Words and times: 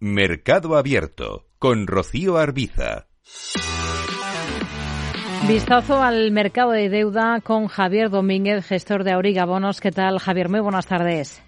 Mercado 0.00 0.76
Abierto 0.76 1.48
con 1.58 1.88
Rocío 1.88 2.38
Arbiza. 2.38 3.08
Vistazo 5.48 6.00
al 6.00 6.30
mercado 6.30 6.70
de 6.70 6.88
deuda 6.88 7.40
con 7.40 7.66
Javier 7.66 8.08
Domínguez, 8.08 8.64
gestor 8.64 9.02
de 9.02 9.10
Auriga 9.10 9.44
Bonos. 9.44 9.80
¿Qué 9.80 9.90
tal, 9.90 10.20
Javier? 10.20 10.50
Muy 10.50 10.60
buenas 10.60 10.86
tardes. 10.86 11.42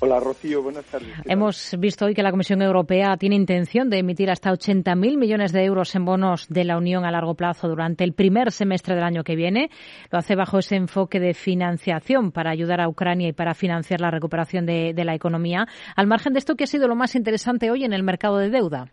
Hola, 0.00 0.20
Rocío. 0.20 0.62
Buenas 0.62 0.84
tardes. 0.84 1.08
Hemos 1.24 1.76
visto 1.76 2.04
hoy 2.04 2.14
que 2.14 2.22
la 2.22 2.30
Comisión 2.30 2.62
Europea 2.62 3.16
tiene 3.16 3.34
intención 3.34 3.90
de 3.90 3.98
emitir 3.98 4.30
hasta 4.30 4.52
80.000 4.52 5.18
millones 5.18 5.52
de 5.52 5.64
euros 5.64 5.92
en 5.96 6.04
bonos 6.04 6.48
de 6.48 6.64
la 6.64 6.78
Unión 6.78 7.04
a 7.04 7.10
largo 7.10 7.34
plazo 7.34 7.68
durante 7.68 8.04
el 8.04 8.12
primer 8.12 8.52
semestre 8.52 8.94
del 8.94 9.02
año 9.02 9.24
que 9.24 9.34
viene. 9.34 9.70
Lo 10.12 10.18
hace 10.18 10.36
bajo 10.36 10.60
ese 10.60 10.76
enfoque 10.76 11.18
de 11.18 11.34
financiación 11.34 12.30
para 12.30 12.50
ayudar 12.50 12.80
a 12.80 12.88
Ucrania 12.88 13.28
y 13.28 13.32
para 13.32 13.54
financiar 13.54 14.00
la 14.00 14.12
recuperación 14.12 14.66
de, 14.66 14.92
de 14.94 15.04
la 15.04 15.16
economía. 15.16 15.66
Al 15.96 16.06
margen 16.06 16.32
de 16.32 16.38
esto, 16.38 16.54
¿qué 16.54 16.64
ha 16.64 16.68
sido 16.68 16.86
lo 16.86 16.94
más 16.94 17.16
interesante 17.16 17.68
hoy 17.72 17.84
en 17.84 17.92
el 17.92 18.04
mercado 18.04 18.38
de 18.38 18.50
deuda? 18.50 18.92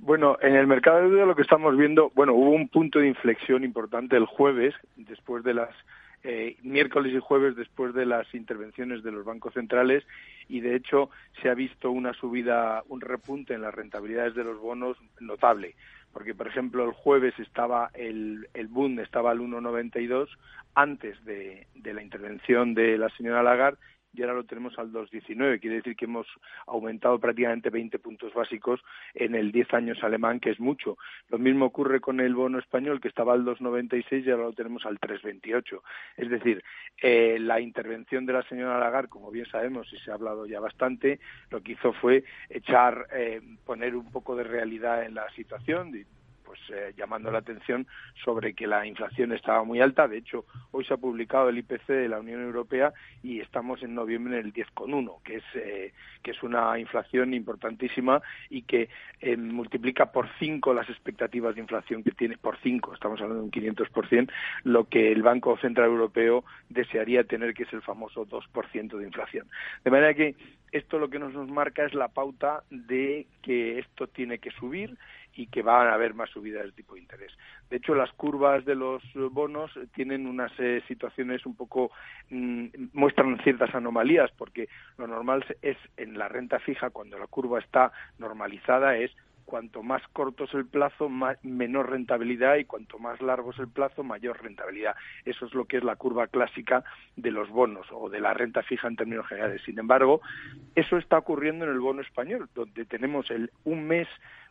Bueno, 0.00 0.38
en 0.42 0.56
el 0.56 0.66
mercado 0.66 1.02
de 1.02 1.08
deuda 1.10 1.26
lo 1.26 1.36
que 1.36 1.42
estamos 1.42 1.76
viendo, 1.76 2.10
bueno, 2.16 2.32
hubo 2.34 2.50
un 2.50 2.68
punto 2.68 2.98
de 2.98 3.06
inflexión 3.06 3.62
importante 3.62 4.16
el 4.16 4.26
jueves, 4.26 4.74
después 4.96 5.44
de 5.44 5.54
las 5.54 5.70
eh, 6.24 6.56
miércoles 6.62 7.14
y 7.14 7.20
jueves 7.20 7.56
después 7.56 7.94
de 7.94 8.06
las 8.06 8.32
intervenciones 8.34 9.02
de 9.02 9.12
los 9.12 9.24
bancos 9.24 9.54
centrales 9.54 10.04
y 10.48 10.60
de 10.60 10.74
hecho 10.74 11.10
se 11.40 11.48
ha 11.48 11.54
visto 11.54 11.90
una 11.90 12.12
subida, 12.14 12.82
un 12.88 13.00
repunte 13.00 13.54
en 13.54 13.62
las 13.62 13.74
rentabilidades 13.74 14.34
de 14.34 14.44
los 14.44 14.58
bonos 14.58 14.96
notable, 15.20 15.74
porque 16.12 16.34
por 16.34 16.48
ejemplo 16.48 16.84
el 16.84 16.92
jueves 16.92 17.38
estaba 17.38 17.90
el, 17.94 18.48
el 18.54 18.66
Bund 18.66 18.98
estaba 19.00 19.30
al 19.30 19.38
1,92 19.38 20.28
antes 20.74 21.24
de, 21.24 21.66
de 21.74 21.94
la 21.94 22.02
intervención 22.02 22.74
de 22.74 22.98
la 22.98 23.08
señora 23.10 23.42
Lagarde 23.42 23.78
y 24.18 24.22
ahora 24.22 24.34
lo 24.34 24.44
tenemos 24.44 24.78
al 24.78 24.92
2,19. 24.92 25.60
Quiere 25.60 25.76
decir 25.76 25.96
que 25.96 26.06
hemos 26.06 26.26
aumentado 26.66 27.18
prácticamente 27.18 27.70
20 27.70 27.98
puntos 27.98 28.34
básicos 28.34 28.80
en 29.14 29.34
el 29.34 29.52
10 29.52 29.74
años 29.74 30.02
alemán, 30.02 30.40
que 30.40 30.50
es 30.50 30.60
mucho. 30.60 30.98
Lo 31.28 31.38
mismo 31.38 31.66
ocurre 31.66 32.00
con 32.00 32.20
el 32.20 32.34
bono 32.34 32.58
español, 32.58 33.00
que 33.00 33.08
estaba 33.08 33.34
al 33.34 33.44
2,96 33.44 34.24
y 34.24 34.30
ahora 34.30 34.44
lo 34.44 34.52
tenemos 34.52 34.84
al 34.86 34.98
3,28. 34.98 35.80
Es 36.16 36.30
decir, 36.30 36.64
eh, 37.00 37.38
la 37.40 37.60
intervención 37.60 38.26
de 38.26 38.32
la 38.32 38.42
señora 38.42 38.78
Lagarde, 38.78 39.08
como 39.08 39.30
bien 39.30 39.46
sabemos 39.46 39.92
y 39.92 39.98
se 39.98 40.10
ha 40.10 40.14
hablado 40.14 40.46
ya 40.46 40.60
bastante, 40.60 41.20
lo 41.50 41.62
que 41.62 41.72
hizo 41.72 41.92
fue 41.92 42.24
echar, 42.50 43.06
eh, 43.12 43.40
poner 43.64 43.94
un 43.94 44.10
poco 44.10 44.34
de 44.34 44.44
realidad 44.44 45.04
en 45.04 45.14
la 45.14 45.30
situación, 45.30 45.92
pues 46.48 46.60
eh, 46.70 46.94
llamando 46.96 47.30
la 47.30 47.40
atención 47.40 47.86
sobre 48.24 48.54
que 48.54 48.66
la 48.66 48.86
inflación 48.86 49.32
estaba 49.32 49.64
muy 49.64 49.82
alta. 49.82 50.08
De 50.08 50.16
hecho, 50.16 50.46
hoy 50.70 50.82
se 50.86 50.94
ha 50.94 50.96
publicado 50.96 51.50
el 51.50 51.58
IPC 51.58 51.86
de 51.88 52.08
la 52.08 52.20
Unión 52.20 52.42
Europea 52.42 52.94
y 53.22 53.40
estamos 53.40 53.82
en 53.82 53.94
noviembre 53.94 54.38
en 54.38 54.46
el 54.46 54.54
10,1, 54.54 55.22
que 55.22 55.36
es 55.36 55.44
eh, 55.54 55.92
que 56.22 56.30
es 56.30 56.42
una 56.42 56.78
inflación 56.78 57.34
importantísima 57.34 58.22
y 58.48 58.62
que 58.62 58.88
eh, 59.20 59.36
multiplica 59.36 60.10
por 60.10 60.26
cinco 60.38 60.72
las 60.72 60.88
expectativas 60.88 61.54
de 61.54 61.60
inflación 61.60 62.02
que 62.02 62.12
tiene 62.12 62.38
por 62.38 62.56
cinco. 62.62 62.94
Estamos 62.94 63.20
hablando 63.20 63.42
de 63.42 63.44
un 63.44 63.76
500%, 63.76 64.30
lo 64.64 64.88
que 64.88 65.12
el 65.12 65.22
Banco 65.22 65.58
Central 65.58 65.88
Europeo 65.88 66.44
desearía 66.70 67.24
tener, 67.24 67.52
que 67.52 67.64
es 67.64 67.72
el 67.74 67.82
famoso 67.82 68.26
2% 68.26 68.96
de 68.96 69.04
inflación. 69.04 69.46
De 69.84 69.90
manera 69.90 70.14
que 70.14 70.34
esto 70.72 70.98
lo 70.98 71.08
que 71.08 71.18
nos, 71.18 71.34
marca 71.48 71.84
es 71.84 71.94
la 71.94 72.08
pauta 72.08 72.62
de 72.70 73.26
que 73.42 73.78
esto 73.78 74.06
tiene 74.06 74.38
que 74.38 74.50
subir 74.52 74.96
y 75.34 75.46
que 75.46 75.62
van 75.62 75.86
a 75.86 75.94
haber 75.94 76.14
más 76.14 76.30
subidas 76.30 76.64
de 76.64 76.72
tipo 76.72 76.94
de 76.94 77.00
interés. 77.00 77.32
De 77.70 77.76
hecho, 77.76 77.94
las 77.94 78.10
curvas 78.12 78.64
de 78.64 78.74
los 78.74 79.02
bonos 79.14 79.70
tienen 79.94 80.26
unas 80.26 80.52
eh, 80.58 80.82
situaciones 80.88 81.46
un 81.46 81.54
poco, 81.54 81.92
mm, 82.30 82.66
muestran 82.92 83.38
ciertas 83.44 83.74
anomalías, 83.74 84.30
porque 84.36 84.68
lo 84.96 85.06
normal 85.06 85.44
es 85.62 85.76
en 85.96 86.18
la 86.18 86.28
renta 86.28 86.58
fija, 86.58 86.90
cuando 86.90 87.18
la 87.18 87.28
curva 87.28 87.60
está 87.60 87.92
normalizada, 88.18 88.96
es 88.96 89.12
cuanto 89.48 89.82
más 89.82 90.02
corto 90.12 90.44
es 90.44 90.52
el 90.52 90.66
plazo, 90.66 91.08
menor 91.42 91.88
rentabilidad 91.88 92.56
y 92.56 92.66
cuanto 92.66 92.98
más 92.98 93.22
largo 93.22 93.52
es 93.52 93.58
el 93.58 93.68
plazo, 93.68 94.04
mayor 94.04 94.42
rentabilidad. 94.42 94.94
Eso 95.24 95.46
es 95.46 95.54
lo 95.54 95.64
que 95.64 95.78
es 95.78 95.84
la 95.84 95.96
curva 95.96 96.26
clásica 96.26 96.84
de 97.16 97.30
los 97.30 97.48
bonos 97.48 97.86
o 97.90 98.10
de 98.10 98.20
la 98.20 98.34
renta 98.34 98.62
fija 98.62 98.88
en 98.88 98.96
términos 98.96 99.26
generales. 99.26 99.62
Sin 99.64 99.78
embargo, 99.78 100.20
eso 100.74 100.98
está 100.98 101.16
ocurriendo 101.16 101.64
en 101.64 101.70
el 101.70 101.80
bono 101.80 102.02
español, 102.02 102.50
donde 102.54 102.84
tenemos 102.84 103.30
el 103.30 103.50
un 103.64 103.86
mes 103.86 104.06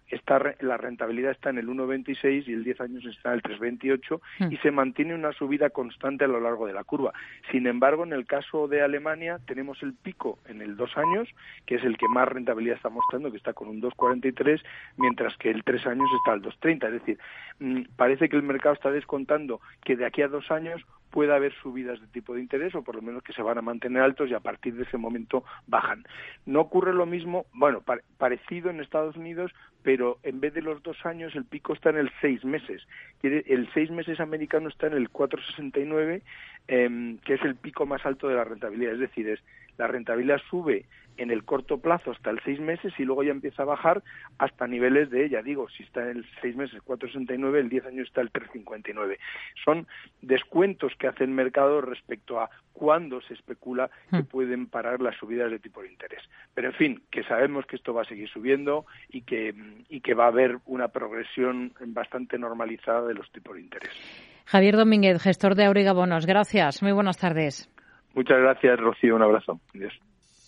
está, 0.09 0.55
la 0.59 0.77
rentabilidad 0.77 1.31
está 1.31 1.49
en 1.49 1.57
el 1.57 1.67
1,26 1.67 2.47
y 2.47 2.53
el 2.53 2.63
10 2.63 2.81
años 2.81 3.05
está 3.05 3.29
en 3.29 3.35
el 3.35 3.43
3,28 3.43 4.21
y 4.39 4.43
hmm. 4.43 4.61
se 4.61 4.71
mantiene 4.71 5.15
una 5.15 5.31
subida 5.33 5.69
constante 5.69 6.25
a 6.25 6.27
lo 6.27 6.39
largo 6.39 6.67
de 6.67 6.73
la 6.73 6.83
curva. 6.83 7.13
Sin 7.51 7.67
embargo, 7.67 8.03
en 8.03 8.13
el 8.13 8.25
caso 8.25 8.67
de 8.67 8.81
Alemania 8.81 9.39
tenemos 9.45 9.81
el 9.83 9.93
pico 9.93 10.39
en 10.47 10.61
el 10.61 10.75
2 10.77 10.97
años, 10.97 11.29
que 11.65 11.75
es 11.75 11.83
el 11.83 11.97
que 11.97 12.07
más 12.07 12.27
rentabilidad 12.27 12.77
está 12.77 12.89
mostrando, 12.89 13.31
que 13.31 13.37
está 13.37 13.53
con 13.53 13.67
un 13.67 13.81
2,43, 13.81 14.61
mientras 14.97 15.35
que 15.37 15.49
el 15.49 15.63
3 15.63 15.87
años 15.87 16.07
está 16.19 16.33
al 16.33 16.41
2,30. 16.41 16.85
Es 16.87 16.93
decir, 16.93 17.19
mm, 17.59 17.81
parece 17.95 18.29
que 18.29 18.35
el 18.35 18.43
mercado 18.43 18.73
está 18.73 18.91
descontando 18.91 19.61
que 19.83 19.95
de 19.95 20.05
aquí 20.05 20.21
a 20.21 20.27
dos 20.27 20.49
años 20.51 20.85
pueda 21.17 21.35
haber 21.35 21.51
subidas 21.63 21.99
de 21.99 22.05
tipo 22.05 22.35
de 22.35 22.41
interés 22.41 22.75
o 22.75 22.83
por 22.83 22.93
lo 22.93 23.01
menos 23.01 23.23
que 23.23 23.33
se 23.33 23.41
van 23.41 23.57
a 23.57 23.63
mantener 23.63 24.03
altos 24.03 24.29
y 24.29 24.35
a 24.35 24.39
partir 24.39 24.75
de 24.75 24.83
ese 24.83 24.99
momento 24.99 25.43
bajan. 25.65 26.05
No 26.45 26.61
ocurre 26.61 26.93
lo 26.93 27.07
mismo, 27.07 27.47
bueno, 27.53 27.83
parecido 28.19 28.69
en 28.69 28.81
Estados 28.81 29.15
Unidos, 29.15 29.51
pero 29.81 30.19
en 30.21 30.39
vez 30.39 30.53
de 30.53 30.61
los 30.61 30.83
dos 30.83 31.03
años 31.07 31.33
el 31.33 31.45
pico 31.45 31.73
está 31.73 31.89
en 31.89 31.97
el 31.97 32.11
seis 32.21 32.45
meses. 32.45 32.87
El 33.23 33.67
seis 33.73 33.89
meses 33.89 34.19
americano 34.19 34.69
está 34.69 34.85
en 34.85 34.93
el 34.93 35.09
4,69, 35.09 36.21
eh, 36.67 37.17
que 37.23 37.35
es 37.35 37.41
el 37.43 37.55
pico 37.55 37.85
más 37.85 38.05
alto 38.05 38.27
de 38.27 38.35
la 38.35 38.43
rentabilidad. 38.43 38.93
Es 38.93 38.99
decir, 38.99 39.29
es 39.29 39.39
la 39.77 39.87
rentabilidad 39.87 40.41
sube 40.49 40.85
en 41.17 41.31
el 41.31 41.43
corto 41.43 41.79
plazo 41.79 42.11
hasta 42.11 42.29
el 42.29 42.39
seis 42.43 42.59
meses 42.59 42.93
y 42.97 43.03
luego 43.03 43.23
ya 43.23 43.31
empieza 43.31 43.63
a 43.63 43.65
bajar 43.65 44.03
hasta 44.37 44.67
niveles 44.67 45.09
de, 45.09 45.29
ya 45.29 45.41
digo, 45.41 45.67
si 45.69 45.83
está 45.83 46.03
en 46.03 46.17
el 46.17 46.25
seis 46.41 46.55
meses 46.55 46.79
4,69, 46.85 47.57
el 47.57 47.69
10 47.69 47.85
años 47.87 48.07
está 48.07 48.21
el 48.21 48.31
3,59. 48.31 49.17
Son 49.65 49.87
descuentos 50.21 50.93
que 50.95 51.07
hace 51.07 51.23
el 51.23 51.31
mercado 51.31 51.81
respecto 51.81 52.39
a 52.39 52.49
cuándo 52.73 53.21
se 53.21 53.33
especula 53.33 53.89
que 54.11 54.17
hmm. 54.17 54.25
pueden 54.25 54.67
parar 54.67 55.01
las 55.01 55.15
subidas 55.17 55.49
de 55.49 55.57
tipo 55.59 55.81
de 55.81 55.89
interés. 55.89 56.21
Pero 56.53 56.67
en 56.67 56.75
fin, 56.75 57.03
que 57.09 57.23
sabemos 57.23 57.65
que 57.65 57.75
esto 57.75 57.93
va 57.93 58.03
a 58.03 58.05
seguir 58.05 58.29
subiendo 58.29 58.85
y 59.09 59.21
que, 59.21 59.55
y 59.89 60.01
que 60.01 60.13
va 60.13 60.25
a 60.25 60.27
haber 60.27 60.59
una 60.65 60.89
progresión 60.89 61.73
bastante 61.79 62.37
normalizada 62.37 63.07
de 63.07 63.15
los 63.15 63.31
tipos 63.31 63.55
de 63.55 63.61
interés. 63.61 64.36
Javier 64.47 64.77
Domínguez, 64.77 65.21
gestor 65.21 65.55
de 65.55 65.65
Auriga 65.65 65.91
Bonos. 65.91 66.25
Gracias. 66.25 66.81
Muy 66.81 66.93
buenas 66.93 67.17
tardes. 67.17 67.69
Muchas 68.15 68.39
gracias, 68.39 68.79
Rocío. 68.79 69.15
Un 69.15 69.23
abrazo. 69.23 69.59
Adiós. 69.75 69.93